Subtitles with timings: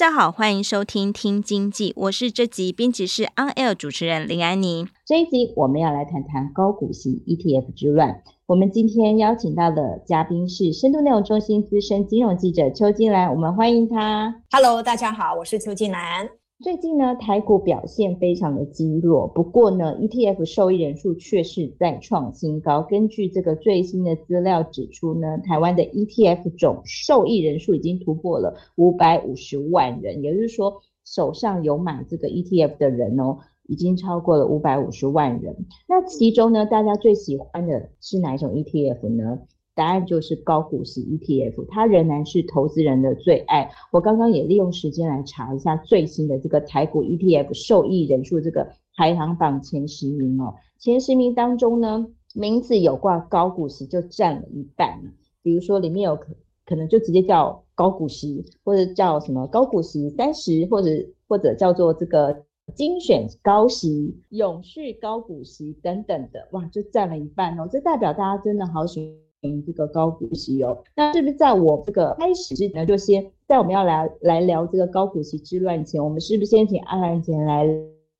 [0.00, 4.86] 家好，欢迎收听《听经济》，我是这集编辑室 On Air 主持人林安妮。
[5.04, 8.22] 这一集我们要来谈谈高股息 ETF 之乱。
[8.46, 14.36] 我们今天邀请到的嘉宾是深度内容中心资深金融记者邱金兰，我们欢迎他。
[14.50, 16.30] Hello，大家好，我是邱金兰。
[16.62, 22.82] 最近呢，台股表现非常的积弱，不过呢，ETF 受益人数却是再创新高。
[22.82, 35.64] 根据这个最新的资料指出呢，台湾的 ETF 总受益人数已经突破了五百五十万人，也就是说，手上有买这个 ETF 的人哦，已经超过了五百五十万人。
[35.88, 39.38] 那其中呢，大家最喜欢的是哪一种 ETF 呢？
[39.80, 43.70] 答案就是高股息 ETF，它仍然是投资人的最爱。
[43.90, 55.00] 我刚刚也利用时间来查一下最新的这个台股 ETF 受益人数这个排行榜前十名哦，前十名当中呢，名字有挂高股息就占了一半。
[55.42, 56.26] 比如说里面有可
[56.66, 60.90] 可能就直接叫高股息，或者叫什么高股息三十，或者
[61.26, 62.44] 或者叫做这个
[62.74, 67.66] 精选高息、永续高股息等等的，哇，就占了一半哦。
[67.72, 69.29] 这代表大家真的好喜欢。
[69.42, 77.64] 嗯这个高股息哦，那是不是在我这个开始之前，就先在我们要来来聊这个高股息之乱前，我们是不是先请安兰姐来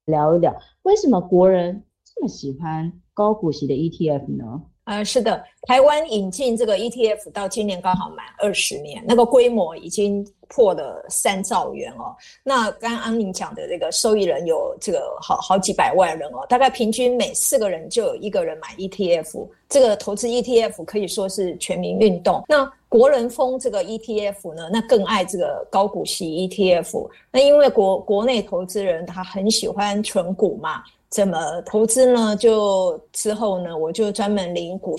[0.07, 4.63] 聊一聊，为什么国人这么喜欢高股息的 ETF 呢？
[4.85, 12.15] 啊，是的，台湾引进这个 ETF 到今年刚好满二十年，那个规模已经破了三兆元哦。
[12.43, 19.49] 那刚刚安宁讲的这个受益人有这个好好几百万人哦，大概平均每四个人就有一个人买 ETF。
[19.69, 22.43] 这个投资 ETF 可以说是全民运动。
[22.49, 27.09] 那国人疯这个 ETF 呢，那更爱这个高股息 ETF。
[27.31, 30.83] 那因为国国内投资人他很喜欢存股嘛。
[31.09, 32.37] 怎么投资呢？
[32.37, 34.97] 就之后呢，我就专门领股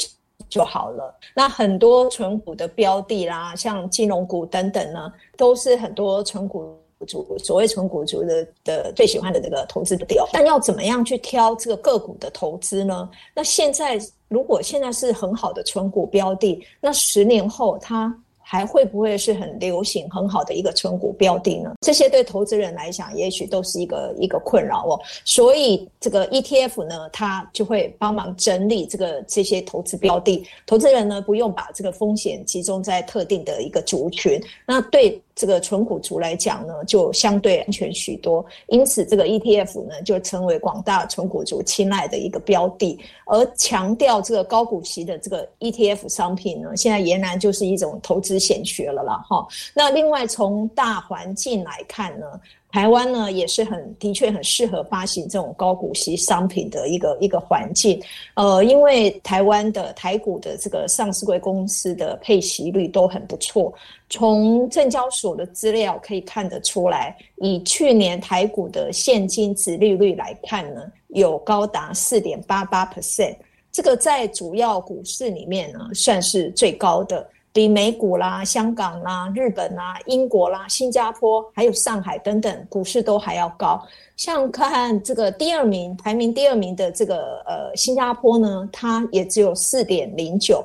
[0.51, 1.17] 就好了。
[1.33, 10.27] 那很多存股的标的啦，像金融股等等呢，都是很多存股族，所谓存股族的的最喜欢的这个投资的标。
[10.31, 13.09] 但要怎么样去挑这个个股的投资呢？
[13.33, 18.15] 那现在如果现在是很好的存股标的，那十年后它。
[18.51, 21.71] 还会不会是很流行、很好的一个存股标的呢？
[21.79, 24.99] 这些对投资人来讲，也许都是一个一个困扰哦。
[25.23, 34.37] 所以这个 ETF 呢，它就会帮忙整理这个这些投资标的，投资人呢不用把这个风险集中在特定的一个族群。
[34.65, 35.21] 那对。
[35.41, 42.99] 这个纯股族来讲呢，就相对安全许多，因此这个 ETF 呢，就成为广大纯股族青睐的一个标的。
[43.25, 49.47] 而强调这个高股息的这个 ETF 商品呢，现在俨然就是一种投资显学了啦哈。
[49.73, 52.27] 那另外从大环境来看呢，
[52.71, 58.01] 台湾呢也是很的确很适合发行这种高股息商品的一个一个环境，
[58.35, 63.73] 呃，因为台湾的台股的这个上市柜公司的配息率都很不错，
[64.09, 73.35] 从证交所的资料可以看得出来，以去年台股的现金殖利率来看呢，有高达四点八八 percent，
[73.71, 77.27] 这个在主要股市里面呢算是最高的。
[77.53, 83.81] 比美股啦、香港啦、日本啦、英国啦、新加坡，还有上海等等股市都还要高。
[84.15, 90.63] 像看这个第二名，排名第二名的这个呃新加坡呢，它也只有四点零九，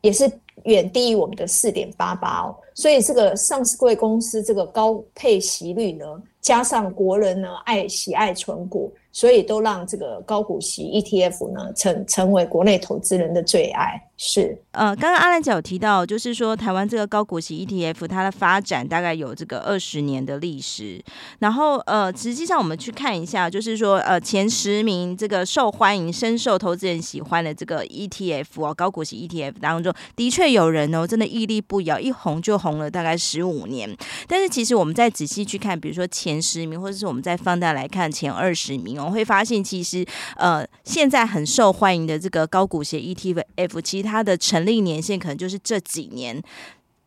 [0.00, 0.30] 也是
[0.64, 2.56] 远低于我们的四点八八哦。
[2.74, 6.04] 所以这个上市柜公司这个高配息率呢，
[6.40, 8.92] 加上国人呢爱喜爱存股。
[9.10, 14.00] 所以都让这个高股息 ETF 呢成成为国内投资人的最爱。
[14.20, 21.00] 是，呃，刚刚阿兰姐有提到，就是说台湾这个高股息 ETF 它的发展大概有这个二十年的历史。
[21.38, 33.96] 然后，呃，实际上我们去看一下，就是说，呃，前十名这个受欢迎、深受投资人喜欢的这个 ETF 哦，高股息 ETF 当中，的确有人哦，真的屹立不摇，一红就红了大概十五年。
[34.26, 39.04] 但是，其实我们再仔细去看，比如说前十名，或者是我们再放大来看前二十名哦。
[39.06, 40.04] 我会发现，其实
[40.36, 46.42] 呃，现在很受欢迎的这个高股息 ETF，其实它的成立年限可能就是这几年。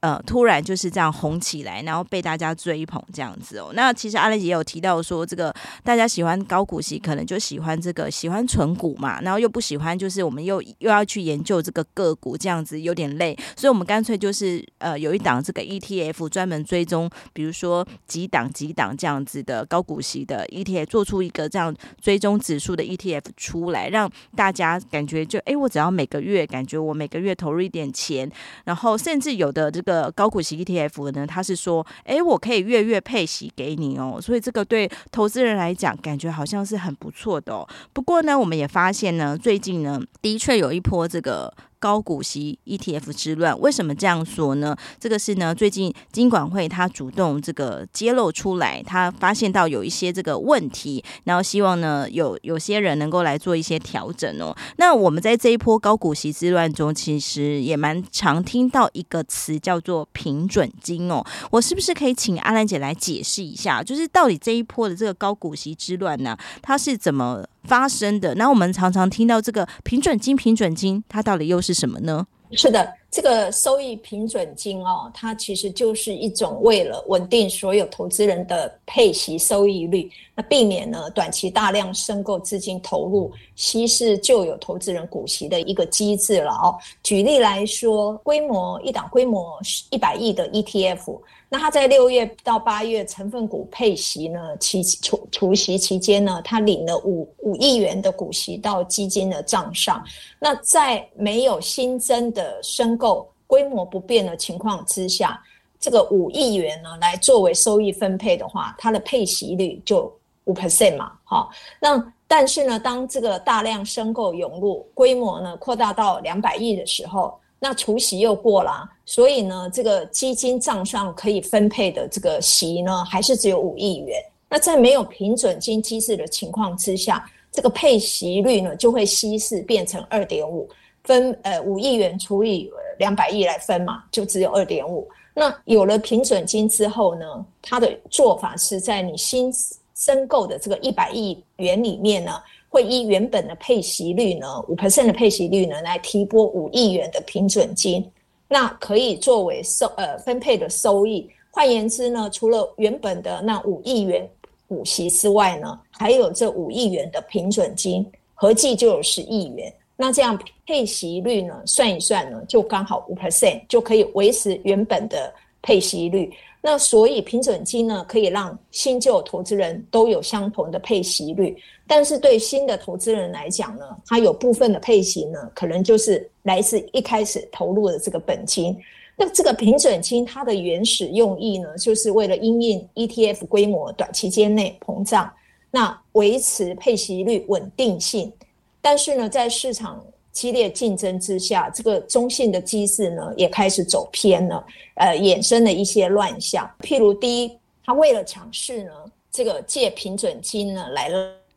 [0.01, 3.69] 呃，突然就是这样红起来，然后被大家追捧这样子哦。
[3.75, 5.53] 那其实阿雷也有提到说，这个
[5.83, 21.71] 大家喜欢高股息，可能就喜欢这个喜欢存股嘛，然后又不喜欢就是我们又又要去研究这个个股，这样子有点累，所以我们干脆就是呃有一档这个 ETF 专门追踪，比如说几档几档这样子的高股息的 ETF，做出一个这样
[22.01, 28.27] 追踪指数的 ETF 出来，让大家感觉就哎，我只要每个月感觉我每个月投入一点钱，
[28.65, 29.91] 然后甚至有的这个。
[29.92, 37.68] 的高股息 ETF 呢，它是说，哎，我可以月月配息给你哦，所以这个对投资人来讲，感觉好像是很不错的哦。
[37.92, 41.54] 不过呢，我们也发现呢，最近呢，的确有一波这个。
[41.81, 44.78] 高股息 ETF 之乱，为什么这样说呢？
[45.00, 54.56] 这个是呢，最近金管会他主动这个揭露出来，他发现到有一些这个问题，然后希望呢有有些人能够来做一些调整哦。
[54.78, 61.25] 那我们在这一波高股息之乱中，其实也蛮常听到一个词叫做平准金哦。
[61.50, 68.36] 我是不是可以请阿兰姐来解释一下，就是到底这一波的这个高股息之乱呢，它是怎么发生的？
[68.36, 71.74] 那我们常常听到这个平准金，平准金，它到底又是？
[71.74, 72.28] 什么呢？
[72.52, 86.74] 是的，这个收益平准金哦，它其实就是一种为了稳定所有投资人的配息收益率，那避免呢短期大量申购资金投入稀释旧有投资人股息的一个机制了哦。
[87.04, 89.60] 举例来说，规模一档规模
[89.90, 91.19] 一百亿的 ETF。
[91.54, 100.02] 那他在六月到八月成分股配息呢，期除除息期间呢，他领了五五亿元的股息到基金的账上。
[100.40, 105.42] 那在没有新增的申够、规模不变的情况之下，
[105.80, 110.12] 这个五亿元呢，来作为收益分配的话，它的配息率就
[110.45, 111.50] 五 percent 嘛，好。
[111.80, 117.33] 那但是呢，当这个大量申购涌入，规模呢扩大到两百亿的时候。
[117.63, 124.19] 那除息又过了，所以呢，这个基金账上可以分配的这个息呢，还是只有五亿元。
[124.50, 130.68] 那在没有平准金机制的情况之下，这个配息率呢就会稀释变成二点五，
[131.03, 132.68] 分呃五亿元除以
[133.01, 135.07] 两百亿来分嘛，就只有二点五。
[135.33, 137.25] 那有了平准金之后呢，
[137.62, 139.51] 它的做法是在你新
[139.95, 142.31] 申购的这个一百亿元里面呢。
[142.74, 148.09] 会依原本的配息率呢，五 percent 的配息率呢，来提拨五亿元的平准金，
[148.48, 151.30] 那可以作为收呃分配的收益。
[151.51, 154.25] 换言之呢，除了原本的那五亿元
[154.69, 159.74] 股息之外呢，还有这五亿元的平准金，合计就有十亿元。
[160.01, 165.31] 那这样配息率呢，算一算呢，就刚好五 percent 就可以维持原本的
[165.62, 166.33] 配息率。
[166.59, 171.56] 那所以平准金呢，可以让新旧投资人都有相同的配息率，
[171.86, 178.75] 但是对新的投资人来讲呢，他有部分的配息呢，可能就是来自一开始投入的这个本金。
[179.15, 185.31] 那这个平准金它的原始用意呢，就是为了因应 ETF 规模短期间内膨胀，
[185.69, 188.33] 那维持配息率稳定性。
[188.81, 196.69] 但是呢，在市场激烈竞争之下，这个中性的机制呢，也开始走偏了，呃，衍生了一些乱象。
[196.80, 198.92] 譬如，第一，他为了抢势呢，
[199.31, 201.10] 这个借平准金呢来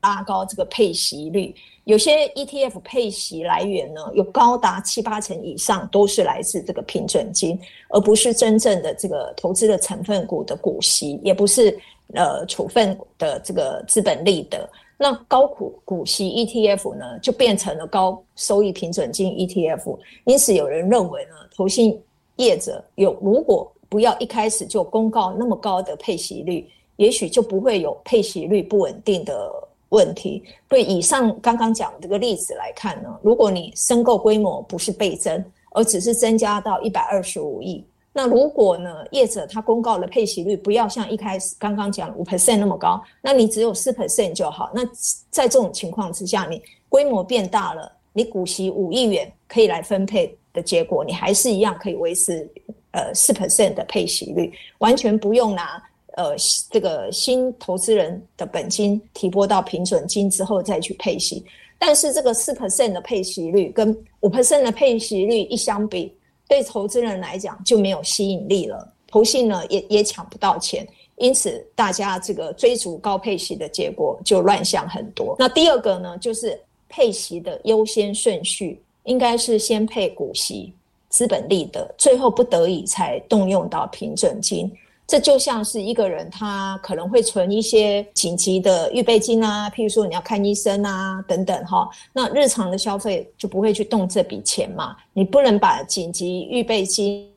[0.03, 1.55] 拉高这个配息率，
[1.85, 7.59] 有些 ETF 配息来源呢，有高达七八成以上都是来自这个平准金，
[7.89, 11.79] 而不是真正的这个投资的成分股的股息，也不是
[12.13, 14.69] 呃处分的这个资本利得。
[15.05, 19.99] 那高股股息 ETF 呢，就变成了高收益平准金 ETF。
[20.25, 22.03] 因此，有人认为呢，投信
[22.37, 29.53] 业者有如果不要一开始就公告那么高的配息率，也许就不会有配息率不稳定的
[29.91, 30.43] 问题。
[30.71, 37.85] 对以上刚刚讲的这个例子来看呢，如果你申购规模不是倍增，而只是增加到一百二十五亿。
[38.17, 44.71] 那如果呢，业者他公告的配息率不要像一开始刚刚讲五 percent 那么高，那你只有四 percent 就好。
[44.73, 44.85] 那
[45.31, 52.49] 在这种情况之下，你规模变大了，你股息五亿元可以来分配的结果，你还是一样可以维持
[52.93, 55.83] 呃四 percent 的配息率，完全不用拿
[56.17, 56.37] 呃
[56.71, 61.45] 这个新投资人的本金提拨到平准金之后再去配息。
[61.77, 63.91] 但是这个四 percent 的配息率跟
[64.21, 70.87] 五 percent 的配息率一相比，对投资人来讲就没有吸引力了，投信呢也也抢不到钱，
[71.17, 75.35] 因此大家这个追逐高配息的结果就乱象很多。
[75.39, 80.73] 那第二个呢，就是配息的优先顺序应该是先配股息、
[81.09, 84.71] 资本利得，最后不得已才动用到平准金。
[85.07, 91.87] 这就像是一个人他可能会存一些紧急的预备金啊，譬如说你要看医生啊等等哈。
[92.13, 97.31] 那日常的消费就不会去动这笔钱嘛，你不能把紧急预备金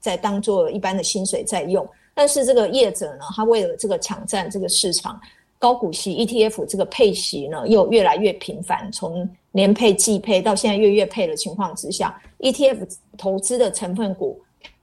[0.00, 1.88] 再当做一般的薪水在用。
[2.14, 5.20] 但是这个业者呢，他为了这个抢占这个市场，
[5.58, 14.40] 高股息 ETF 这个配息呢又越来越频繁，从年配、季配到现在月月配的情况之下，ETF 投资的成分股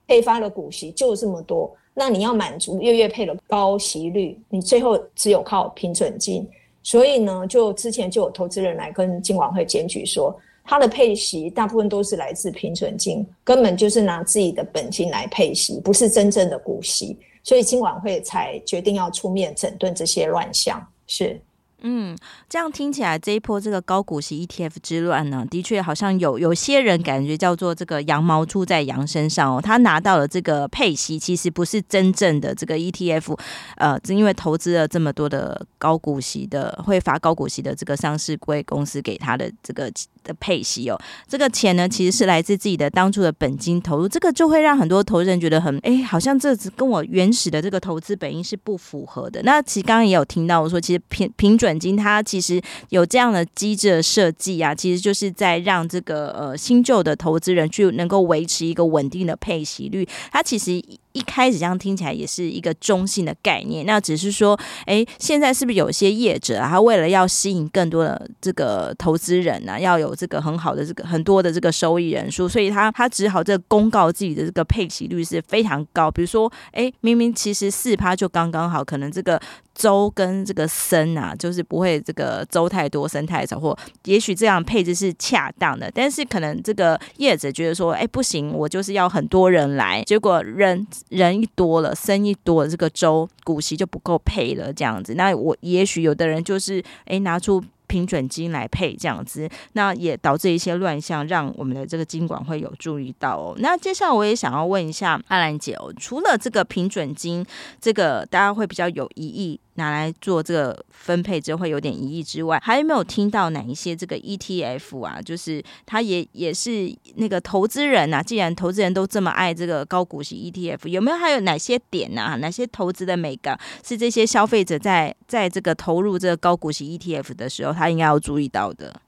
[0.08, 6.48] 配发的股息就这么多，那你要满足月月配的高息率，你最后只有靠平准金。
[6.84, 20.84] 所以呢，就之前就有投资人来跟金管会检举说，他的配息大部分都是来自平准金，根本就是拿自己的本金来配息，不是真正的股息，所以金管会才决定要出面整顿这些乱象。
[21.08, 21.40] 是。
[21.84, 22.16] 嗯，
[22.48, 33.36] 这样听起来，这一波这个高股息 ETF 之乱呢，的确好像有有些人感觉叫做这个羊毛出在羊身上哦，他拿到了这个配息，其实不是真正的这个 ETF，
[33.78, 39.92] 呃，因为投资了这么多的高股息的会发高股息的这个上市柜公司给他的这个
[40.24, 49.42] 的配息哦，这个钱呢其实是来自自己的当初的本金投入，这个就会让很多投资人觉得很哎，好像这跟我原始的这个投资本意是不符合的。
[49.42, 51.71] 那其实刚刚也有听到我说，其实平平准。
[51.72, 60.06] 本金它其实有这样的机制的设计啊，其实就是在让这个呃新旧的投资人去能够维持一个稳定的配息率。
[60.34, 79.40] 它其实一开始这样听起来也是一个中性的概念，那只是说，哎，现在是不是有些业者啊，他为了要吸引更多的这个投资人呢，要有这个很好的这个很多的这个收益人数，所以他他只好这公告自己的这个配息率是非常高，比如说，哎，明明其实四趴就刚刚好，可能这个。
[79.74, 85.90] 周跟这个升啊，就是不会这个周太多，升太少，或也许这样配置是恰当的。
[85.96, 95.14] 但是可能这个业者觉得说，哎，不行，我就是要很多人来，结果人人一多了，生意多了，这个周股息就不够配了，这样子。
[95.16, 97.64] 那我也许有的人就是诶拿出。
[97.88, 103.54] 平准金来配这样子，那也导致一些乱象，让我们的这个金管会有注意到哦。
[103.58, 107.46] 那接下来我也想要问一下阿兰姐哦，除了这个平准金，
[107.82, 109.60] 这个大家会比较有疑义。
[109.76, 115.22] 拿来做这个分配之后会有点疑义之外，还有没有听到哪一些这个 ETF 啊？
[115.22, 118.22] 就是他也也是那个投资人啊。
[118.22, 122.36] 既然投资人都这么爱这个高股息 ETF，有没有还有哪些点啊？
[122.36, 129.02] 哪些投资的美感是这些消费者在在这个投入这个高股息 ETF 的时候，他应该要注意到的？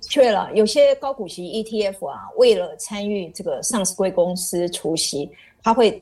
[0.00, 5.28] 确了，有些高股息 ETF 啊，为了参与这个上市柜公司除息，
[5.60, 6.00] 他会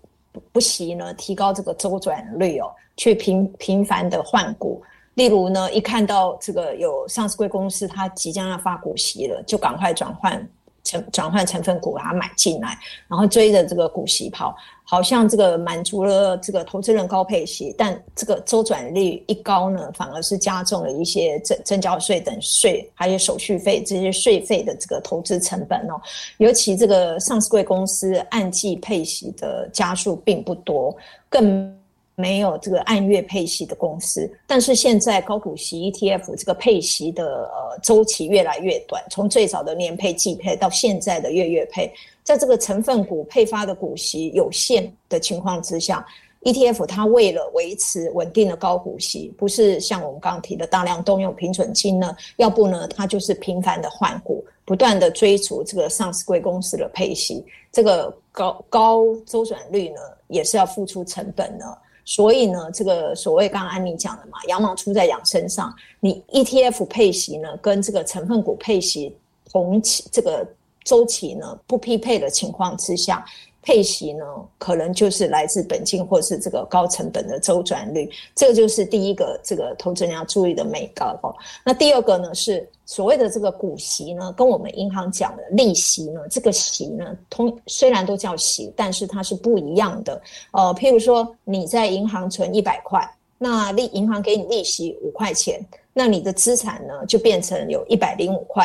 [0.53, 2.71] 不惜呢提高这个周转率哦。
[2.97, 4.83] 去频频繁的换股，
[5.17, 10.49] 例如呢，一看到这个有上市贵公司，它即将要发股息了，就赶快转换
[10.87, 12.79] 成转换成分股，把它买进来，
[13.09, 26.01] 然后追着这个股息跑，好像这个满足了这个投资人高配息，但这个周转率一高呢，反而是加重了一些增增交税等税，还有手续费这些税费的这个投资成本哦。
[26.39, 30.97] 尤其这个上市柜公司按季配息的家数并不多，
[31.29, 31.77] 更。
[32.19, 41.93] 没有这个按月配息的公司，但是现在高股息 ETF 这个配息的呃周期越来越短，从最早的年配、季配到现在的月月配，
[42.25, 46.07] 在这个成分股配发的股息有限的情况之下
[46.41, 61.79] ，ETF 它为了维持稳定的高股息，不是像我们刚刚提的大量动用平准金呢，要不呢它就是频繁的换股，不断的追逐这个上市贵公司的配息，这个高高周转率呢也是要付出成本的。
[62.07, 65.75] 所以呢，这个所谓刚刚安妮讲的嘛，羊毛出在羊身上。
[66.01, 69.15] 你 ETF 配息呢，跟这个成分股配息
[69.53, 70.47] 同期这个
[70.85, 73.23] 周期呢不匹配的情况之下。
[73.67, 74.25] 配息呢，
[74.59, 81.35] 可能就是来自本金或是这个高成本的周转率，这个就是第一个这个投资人要注意的美高哦。
[81.65, 90.23] 那第二个呢是所谓的这个股息呢，跟我们银行讲的利息呢，这个息呢，通虽然都叫息，但是它是不一样的。
[90.53, 93.05] 呃，譬如说你在银行存一百块，
[93.37, 95.61] 那利银行给你利息五块钱，
[95.93, 98.65] 那你的资产呢就变成有一百零五块。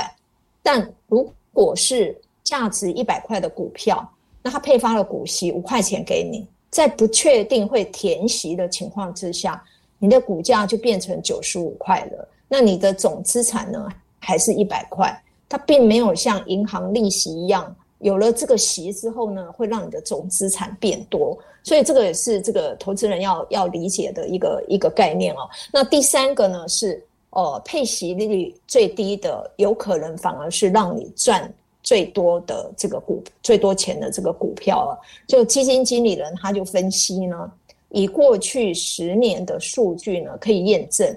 [0.61, 4.07] 但如果是价值一百块的股票，
[4.41, 9.63] 那他配发了股息五块钱给你，在不确定会填息的情况之下，
[9.99, 12.27] 你的股价就变成九十五块了。
[12.47, 13.87] 那你的总资产呢，
[14.19, 15.15] 还是一百块？
[15.47, 21.37] 它并没有像银行利息一样，有了这个息之后呢，会让你的总资产变多。
[21.63, 25.47] 所以这个也是这个投资人要要理解的一个一个概念哦。
[25.71, 31.53] 那第三个呢是，呃，配息利率最低的，有可能反而是让你赚。
[31.83, 34.91] 最多的这个股最多钱的这个股票啊，
[35.27, 37.51] 就基金经理人他就分析呢，
[37.89, 41.15] 以过去十年的数据呢，可以验证，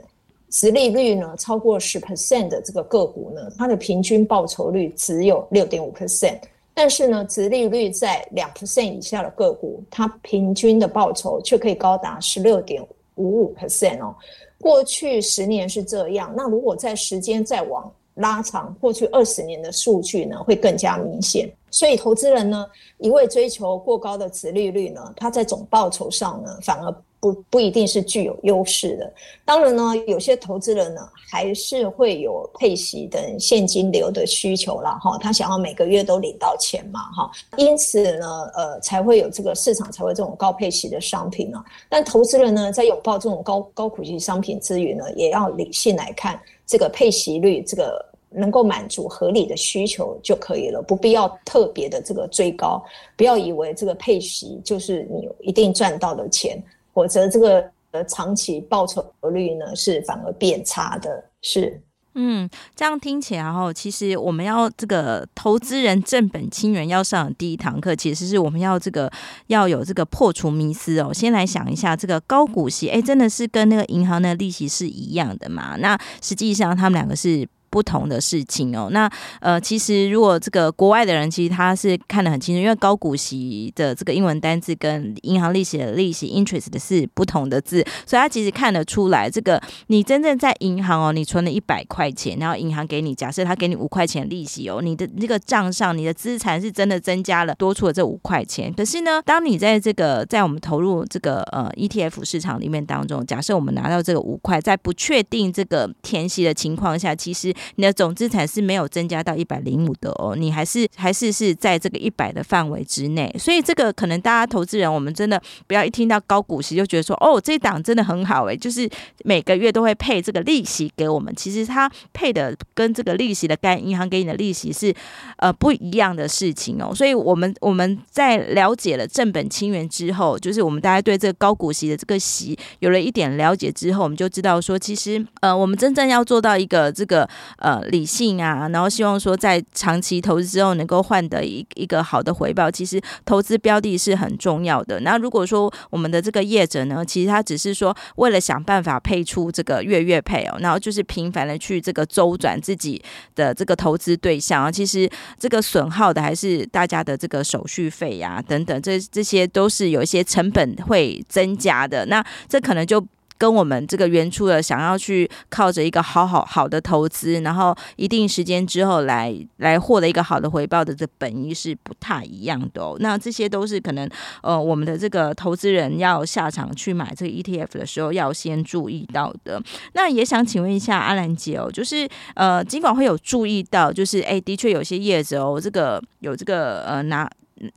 [0.51, 6.39] 殖利率呢超过十 percent 的这个个股呢，它的平均报酬率只有六点五 percent。
[6.77, 12.83] 但是呢，殖利率在两 percent 以下的个股，它平均的报酬却可以高达十六点
[13.15, 14.15] 五五 percent 哦。
[14.61, 21.51] 过去十年是这样，那如果在时间再往拉长，过去二十年的数据呢，会更加明显。
[21.71, 22.67] 所以，投资人呢，
[22.99, 26.95] 一味追求过高的殖利率呢，它在总报酬上呢，反而。
[27.25, 29.11] 不不一定是具有优势的。
[29.47, 34.99] 当然呢，有些投资人呢，还是会有配息等现金流的需求啦。
[35.03, 35.17] 哈。
[35.17, 37.31] 他想要每个月都领到钱嘛，哈。
[37.57, 41.65] 因此呢，呃，才会有这个市场才会这种高配息的商品呢。
[41.89, 52.83] 但投资人呢，在拥抱这种高高股息商品之余呢，也要理性来看这个配息率，这个能够满足合理的需求就可以了，不必要特别的这个追高。
[53.17, 56.63] 不要以为这个配息就是你一定赚到的钱。
[56.93, 61.25] 否则，这个呃长期报酬率呢是反而变差的。
[61.43, 61.81] 是，
[62.15, 69.11] 嗯，这样听起来哦，其实我们要这个投资人正本清源要上的第一堂课，其实是我们要这个
[69.49, 71.13] 要有这个破除迷思哦。
[71.13, 75.77] 先来想一下，这个高股息，哎，真的是跟那个银行的利息是一样的嘛？
[75.77, 77.49] 那实际上他们两个是。
[77.75, 98.73] 不同的事情哦，那呃，其实如果这个国外的人，其实他是看得很清楚，因为高股息的这个英文单字跟银行利息的利息 interest 是不同的字，所以他其实看得出来，这个你真正在银行哦，你存了一百块钱，然后银行给你，假设他给你五块钱利息哦，你的这个账上你的资产是真的增加了，多出了这五块钱。
[98.73, 118.89] 可是呢，当你在这个在我们投入这个呃 ETF 市场里面当中，假设我们拿到这个五块，在不确定这个填息的情况下，其实你的总资产是没有增加到一百零五的哦，你还是还是是在这个一百的范围之内，所以这个可能大家投资人，我们真的不要一听到高股息就觉得说哦，这档真的很好诶，就是
[119.25, 124.95] 每个月都会配这个利息给我们，其实它配的跟这个利息的干，银行给你的利息是
[125.37, 137.83] 呃不一样的事情哦，所以我们我们在了解了正本清源之后，就是我们大家对这个高股息的这个息有了一点了解之后，我们就知道说，其实呃我们真正要做到一个这个呃。
[137.95, 142.71] 理性啊，然后希望说在长期投资之后能够换得一一个好的回报。
[142.71, 144.99] 其实投资标的是很重要的。
[145.01, 153.01] 那如果说我们的这个业者呢，其实他只是说为了想办法配出这个月月配哦，然后就是频繁的去这个周转自己
[153.35, 162.07] 的这个投资对象啊，其实这个损耗的还是大家的这个手续费呀、等等，这这些都是有一些成本会增加的。
[162.07, 163.05] 那这可能就。
[163.37, 172.97] 跟我们这个原初的想要去靠着一个好好好的投资，然后一定时间之后来来获得一个好的回报的这本意是不太一样的哦。
[173.01, 174.09] 那这些都是可能
[174.43, 179.61] 呃我们的这个投资人要下场去买这个 ETF 的时候要先注意到的。
[179.95, 187.31] 那也想请问一下阿兰姐哦，就是呃尽管会有注意到，就是哎的确有些业者哦，这个有这个呃拿。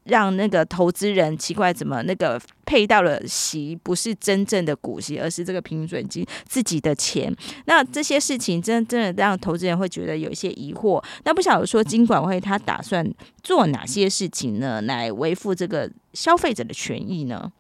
[0.06, 7.34] 让那个投资人奇怪，怎么那个配到了息不是真正的股息，而是这个平准金自己的钱？
[7.66, 11.04] 那这些事情真真的让投资人会觉得有一些疑惑。
[11.24, 13.08] 那不晓得说金管会他打算
[13.44, 17.52] 做哪些事情呢，来维护这个消费者的权益呢？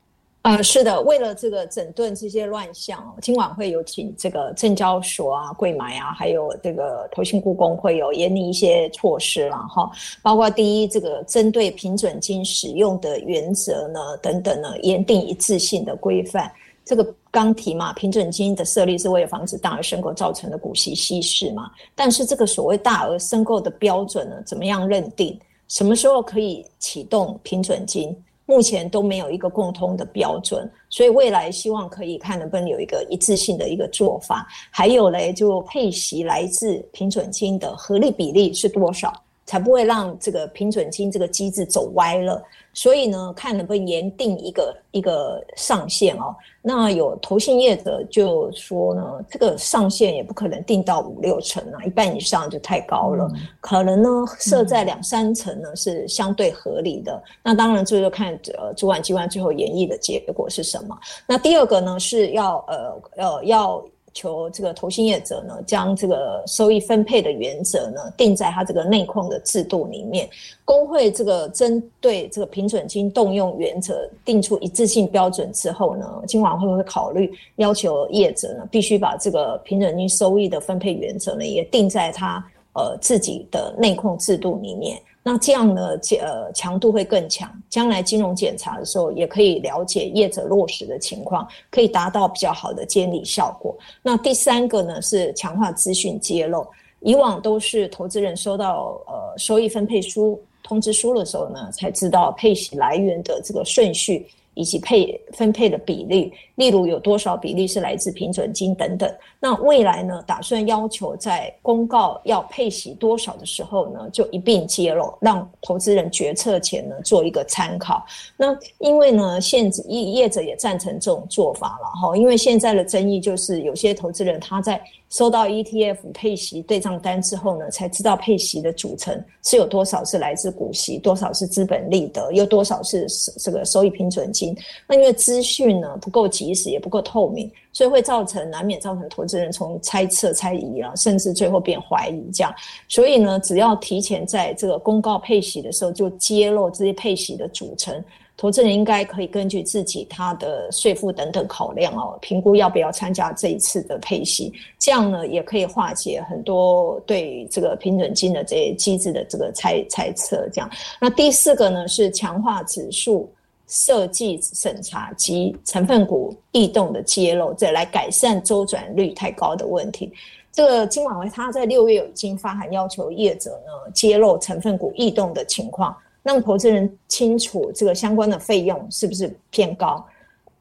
[0.48, 16.50] 呃，是的，为了这个整顿这些乱象，今晚会有请这个证交所啊、柜买啊，还有这个投信顾公会有严拟一些措施了哈，包括第一，这个针对平准金使用的原则呢等等呢，严定一致性的规范。
[16.86, 25.38] 这个刚提嘛，平准金的设立是为了防止大额申购造成的股息稀释嘛，但是这个所谓大额申购的标准呢，怎么样认定？
[25.68, 28.16] 什么时候可以启动平准金？
[28.48, 34.48] 目前都没有一个共通的标准，所以未来希望可以看能不能有一个一致性的一个做法。
[34.72, 39.14] 还有嘞，就配息来自平准金的合理比例是多少？
[39.48, 46.36] 才不会让这个平准金这个机制走歪了，所以呢，看能不能严定一个一个上限哦。
[46.62, 57.14] 那有投信业者就说呢，这个上限也不可能定到五六成啊，一半以上就太高了，嗯、可能呢设在两三成呢是相对合理的。
[57.14, 60.98] 嗯、那当然这就看呃主管机关最后研议的结果是什么。
[61.26, 63.82] 那第二个呢是要呃呃要。
[64.18, 70.28] 求这个投信业者呢，将这个收益分配的原则呢，定在他这个内控的制度里面。
[70.66, 82.44] 工会这个针对这个平准金动用原则定出一致性标准之后呢，今晚会不会考虑要求业者呢，必须把这个平准金收益的分配原则呢，也定在他
[82.78, 85.02] 呃自己的内控制度里面。
[85.24, 85.90] 那这样呢，
[86.22, 87.52] 呃，强度会更强。
[87.70, 93.76] 将来金融检查的时候，也可以了解业者落实的情况，可以达到比较好的监理效果。
[94.02, 96.66] 那第三个呢，是强化资讯揭露。
[97.02, 104.26] 以往都是投资人收到呃收益分配书通知书的时候呢，才知道配息来源的这个顺序。
[104.58, 109.10] 以及配分配的比例，例如有多少比例是来自平准金等等。
[109.40, 118.04] 那未来呢，打算要求在公告要配息多少的时候呢，就一并揭露，让投资人决策前呢做一个参考。
[118.36, 124.82] 那因为呢，现业业者也赞成这种做法了哈，因为现在的争议就是有些投资人他在。
[125.10, 133.08] 收到 ETF 配息对账单之后呢，才知道配息的组成是有多少是来自股息，多少是资本利得，有多少是
[133.40, 134.56] 这个收益平准金。
[134.86, 142.54] 那因为资讯呢不够及时，也不够透明，所以会造成难免造成投资人从猜测、猜疑啊，甚至最后变怀疑这样。
[142.90, 148.04] 所以呢，只要提前在这个公告配息的时候就揭露这些配息的组成。
[148.38, 160.48] 投资人应该可以根据自己他的税负等等考量哦，评估要不要参加这一次的配息，这样呢也可以化解很多对这个平准金的这些机制的这个猜猜测。
[160.54, 160.70] 这样，
[161.02, 163.28] 那第四个呢是强化指数
[163.66, 170.14] 设计审查及成分股异动的揭露，这来改善周转率太高的问题。
[170.52, 175.96] 这个金管会他在六月已经发函要求业者呢揭露成分股异动的情况。
[176.28, 180.06] 让投资人清楚这个相关的费用是不是偏高，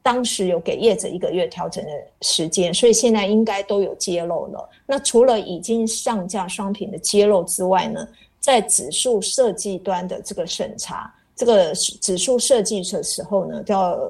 [0.01, 4.69] 当时有给业者一个月调整的时间，所以现在应该都有揭露了。
[4.85, 8.07] 那除了已经上架商品的揭露之外呢，
[8.39, 14.09] 在指数设计端的这个审查，这个指数设计的时候呢，都要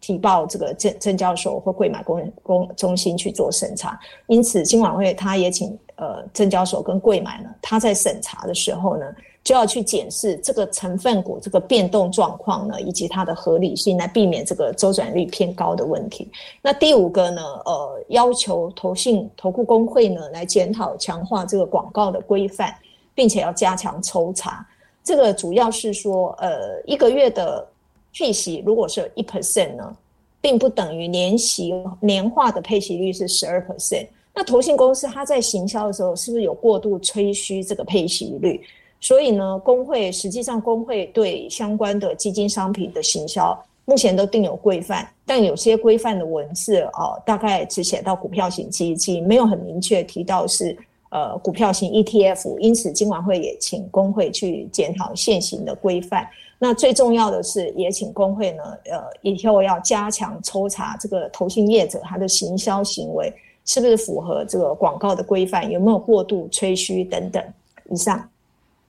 [0.00, 4.00] 提报这个证证交所或柜买公公中心去做审查。
[4.28, 9.04] 因此，金管会他也请呃证交所跟柜买呢，他在审查的时候呢。
[9.46, 16.28] 就要去检视这个成分股这个变动状况呢，以及它的合理性，来避免这个周转率偏高的问题。
[16.60, 22.74] 那第五个呢，呃，要求投信、投顾公会呢来检讨强化这个广告的规范，
[23.14, 24.66] 并且要加强抽查。
[25.04, 27.64] 这个主要是说，呃，一个月的
[28.12, 29.96] 配息如果是有一 percent 呢，
[30.40, 34.08] 并不等于年息年化的配息率是十二 percent。
[34.34, 38.60] 那投信公司它在行销的时候，是不是有过度吹嘘这个配息率？
[39.00, 50.76] 所以呢，工会实际上工会对相关的基金商品的行销，目前都定有规范，但有些规范的文字哦，大概只写到股票型基金，没有很明确提到是
[51.10, 56.26] 呃股票型 ETF，因此今晚会也请工会去检讨现行的规范。
[56.58, 63.32] 那最重要的是，也请工会呢，呃，以后要加强抽查这个投信业者他的行销行为
[63.66, 67.44] 是不是符合这个广告的规范，有没有过度吹嘘等等。
[67.90, 68.26] 以上。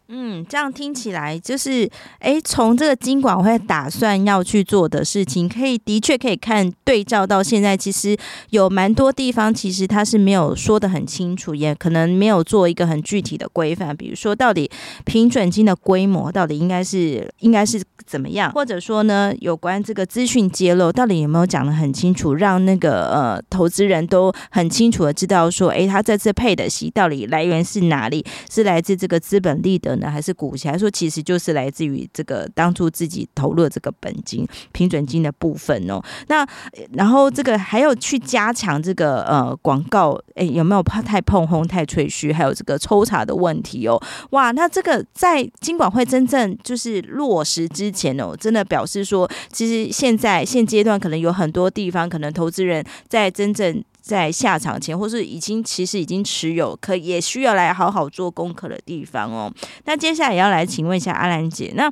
[0.10, 1.90] 嗯，这样听起来就是，
[2.20, 8.16] 诶，从这个金管会打算要去做的事情，可以的确可以看对照到现在，其实
[8.52, 14.72] 有蛮多地方其实它是没有说得很清楚，也可能没有做一个很具体的规范，比如说到底
[15.04, 29.97] 平准金的规模到底应该是应该是怎么样，或者说呢，有关这个资讯揭露到底有没有讲得很清楚，让那个呃投资人都很清楚的知道说，诶，他这次配的息到底来源是哪里，是来自这个资本利得。
[30.02, 36.02] 还是股息，还是说其实就是来自于这个当初自己投入的这个本金平准金的部分哦。
[36.28, 36.46] 那
[36.94, 42.34] 然后这个还要去加强这个呃广告，哎，有没有怕太膨风太吹嘘？
[42.34, 44.02] 还有这个抽查的问题哦。
[44.32, 53.84] 哇，那这个在金管会真正就是落实之前哦，真的表示说，其实现在现阶段可能有很多地方，可能投资人在真正。
[54.08, 59.54] 在下场前，或是已经其实已经持有，可也需要来好好做功课的地方哦。
[59.84, 61.92] 那接下来也要来请问一下阿兰姐，那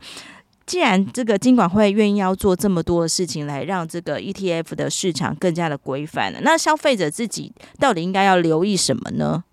[0.65, 9.43] 既然这个金管会愿意要做这么多的事情，来让这个 ETF 的市场更加的规范了，那消费者自己到底应该要留意什么呢？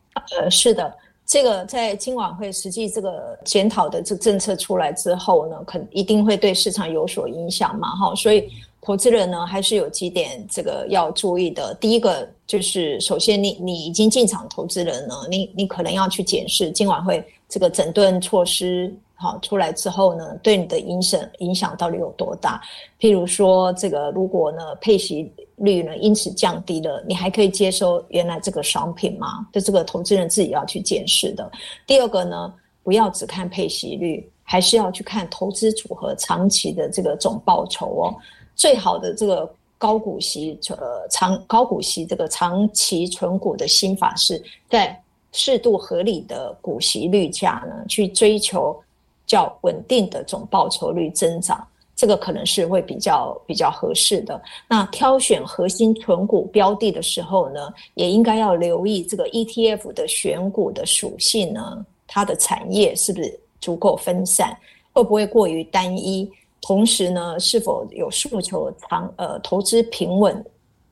[0.40, 0.94] 呃，是的，
[1.26, 8.48] 这个在金管会实际这个检讨的这政策出来之后呢，肯一定会对市场有所影响嘛，哈，所以。
[8.84, 11.72] 投资人呢，还是有几点这个要注意的。
[11.74, 22.60] 第一个就是，首先你你已经进场投资人呢，你你可能要去检视今晚会这个整顿措施好出来之后呢，对你的影响影响到底有多大？
[23.00, 29.46] 譬如说，这个如果呢配息率呢因此降低了，你还可以接收原来这个商品吗？
[29.50, 31.50] 就这个投资人自己要去检视的。
[31.86, 38.14] 第二个呢，不要只看配息率，还是要去看投资组合长期的这个总报酬哦。
[38.54, 39.50] 最好的这个
[39.82, 44.40] 高股息，呃，长高股息这个长期存股的心法是
[44.70, 44.96] 在
[45.32, 48.80] 适度合理的股息率下呢，去追求
[49.26, 51.66] 较稳定的总报酬率增长，
[51.96, 54.40] 这个可能是会比较比较合适的。
[54.68, 64.56] 那挑选核心存股标的的时候呢，也应该要留意这个 ETF 的选股的属性呢，它的产业是不是足够分散，
[64.92, 66.30] 会不会过于单一？
[66.62, 70.42] 同时呢，是否有诉求长呃投资平稳、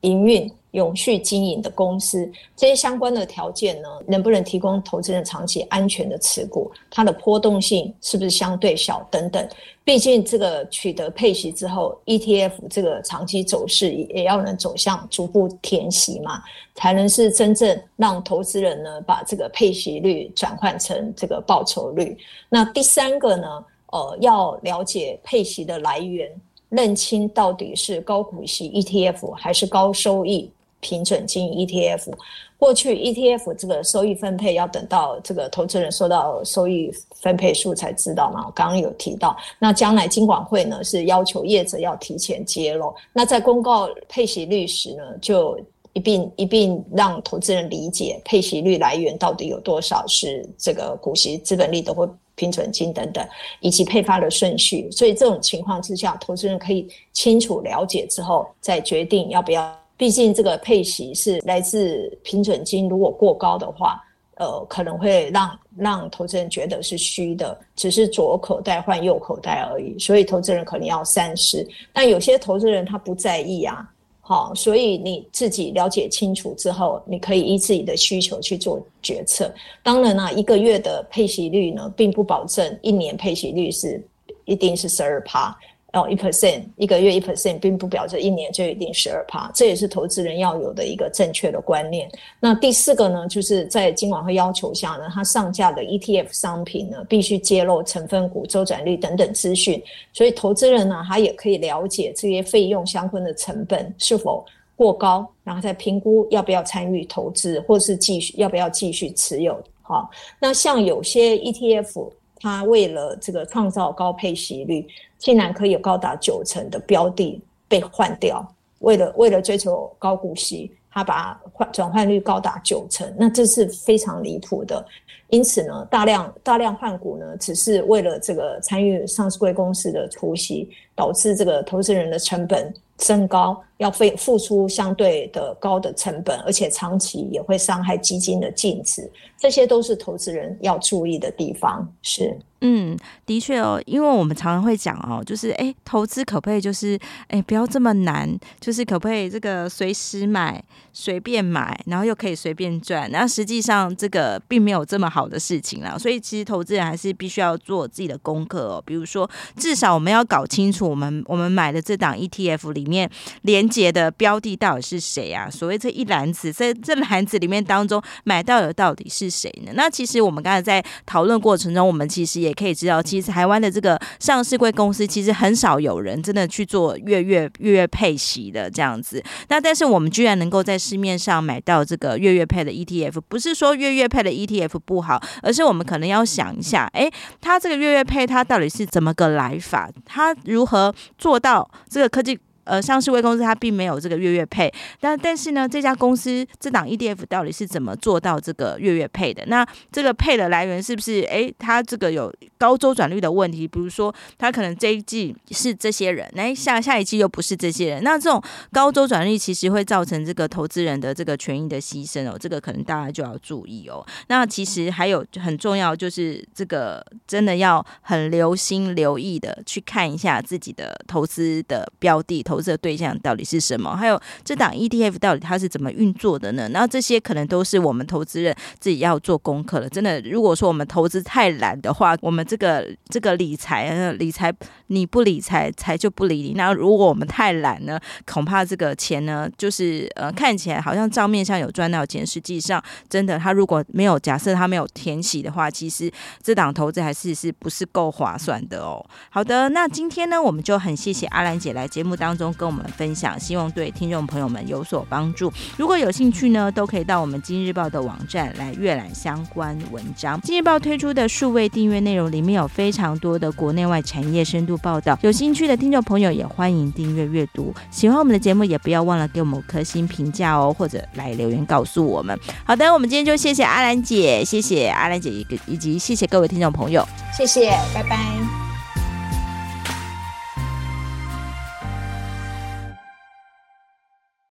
[0.01, 6.69] 营运永续经营的公司，这些相关的条件呢，能不能提供投资人长期安全的持股？
[6.89, 9.01] 它的波动性是不是相对小？
[9.09, 9.47] 等等。
[9.83, 16.43] 毕竟这个取得配息之后，ETF 这个长期走势也要能走向逐步填息嘛，
[16.75, 22.15] 才能是真正让投资人呢把这个配息率转换成这个报酬率。
[22.49, 23.47] 那第三个呢？
[23.91, 26.29] 呃，要了解配息的来源，
[26.69, 30.49] 认清到底是高股息 ETF 还是高收益
[30.79, 32.11] 平准金 ETF。
[32.57, 38.45] 过去 ETF 这个收益分配要等到这个投资人收到收益分配数才知道嘛。
[38.45, 42.93] 我刚刚有提到，那将来金管会呢是要求业者要提前揭露。
[43.11, 45.59] 那在公告配息率时呢，就
[45.93, 52.07] 一并一并让投资人理解配息率来源到底有多少是这个股息资本利得会。
[52.35, 53.27] 平准金等等，
[53.59, 59.79] 以及配发的顺序，所以这种情况之下，投资人可以清楚了解之后，再决定要不要。
[59.97, 64.01] 毕竟这个配息是来自平准金，如果过高的话，
[64.37, 71.67] 呃，可能会让让投资人觉得是虚的，只是左口袋换右口袋而已，所以投资人可能要三思。
[71.93, 73.87] 但有些投资人他不在意啊。
[74.31, 79.53] 好，所以你自己了解清楚之后，你可以依自己的需求去做决策。
[79.83, 84.01] 当然啦，一个月的配息率呢，并不保证一年配息率是
[84.45, 85.53] 一定是十二趴。
[85.93, 92.09] 哦，一 percent 一个月一 percent，并不表示一年就一定十二趴，这也是投资人要有的一个正确的观念。
[92.39, 104.45] 那第四个呢，就是在金管会要求下呢，它上架的 ETF 商品呢，必须揭露成分股、周转率等等资讯，所以投资人呢，他也可以了解这些费用相关的成本是否
[104.77, 109.61] 过高，然后再评估要不要参与投资，或是继续要不要继续持有。
[109.81, 112.11] 好，那像有些 ETF。
[112.43, 114.83] 它为了这个创造高配息率，
[115.21, 118.45] 竟然可以有高达九成的标的被换掉。
[118.79, 124.83] 为了为了追求高股息，他把换转换率高达九成，那这是非常离谱的。
[125.29, 141.91] 因此呢，大量大量换股呢，只是为了这个参与上市贵公司的除息，导致这个投资人的成本升高，要费付出相对的高的成本，而且长期也会伤害基金的净值，这些都是投资人要注意的地方。
[142.03, 142.37] 是。
[142.63, 146.95] 嗯，的确哦，因为我们常常会讲哦，就是哎，投资可不可以就是
[147.27, 150.63] 哎，不要这么难，就是可不可以这个随时买、
[150.93, 153.09] 随便买，然后又可以随便赚？
[153.11, 155.97] 那实际上这个并没有这么好的事情啦。
[155.97, 158.83] 所以其实投资人还是必须要做自己的功课哦。
[158.85, 163.09] 比如说，至少我们要搞清楚我们我们买的这档 ETF 里面
[163.41, 165.49] 连节的标的到底是谁啊？
[165.49, 169.71] 所谓这一篮子，在这篮子里面当中买到的到底是谁呢？
[169.75, 179.23] 那其实我们刚才在讨论过程中，我们其实也可以知道，其实台湾的这个上市贵公司，其实很少有人真的去做月月月月配息的这样子。
[179.47, 189.89] 那但是我们居然能够在市面上买到这个月月配的 ETF，不是说月月配的 ETF 不好，而是我们可能要想一下，诶，它这个月月配它到底是怎么个来法？
[190.05, 192.37] 它如何做到这个科技？
[192.63, 199.43] 呃，上市微公司它并没有这个月月配，但但是呢，这家公司这档 ETF 到底是怎么做到这个月月配的？
[199.47, 201.21] 那这个配的来源是不是？
[201.23, 214.05] 诶，它这个有高周转率的问题，比如说它可能这一季是这些人，诶，下下一季又不是这些人，那这种高周转率其实会造成这个投资人的这个权益的牺牲哦，这个可能大家就要注意哦。
[214.27, 222.43] 那其实还有很重要，就是这个真的要很留心留意的去看一下自己的投资的标的。
[222.51, 223.95] 投资的对象到底是什么？
[223.95, 226.67] 还有这档 ETF 到底它是怎么运作的呢？
[226.73, 229.87] 然后这些可能都是我们投资人自己要做功课了。
[229.87, 234.53] 真的，如果说我们投资太懒的话，我们这个这个理财，理财
[234.87, 236.53] 你不理财，财就不理你。
[236.55, 237.97] 那如果我们太懒呢，
[238.29, 246.11] 恐怕这个钱呢，就是呃看起来好像账面上有赚到钱，实际上真的他如果没有假设他没有填息的话，其实
[246.43, 249.01] 这档投资还是是不是够划算的哦。
[249.29, 252.40] 好的，那今天呢，我们就很谢谢阿兰姐来节目当中。
[252.41, 255.53] 中跟我们分享，希望对听众朋友们有所帮助。
[255.77, 260.41] 如果有兴趣呢，都可以到我们今日报的网站来阅览相关文章。
[260.41, 267.71] 今日报推出的数位订阅内容里面有非常多的国内外产业深度报道，有兴趣的听众朋友也欢迎订阅阅读。
[267.91, 272.37] 喜欢我们的节目，也不要忘了给我们颗星评价哦，或者来留言告诉我们。
[272.65, 275.29] 好的，我们今天就谢谢阿兰姐，谢谢阿兰姐，
[275.67, 277.05] 以及谢谢各位听众朋友，
[277.37, 278.60] 谢谢，拜拜。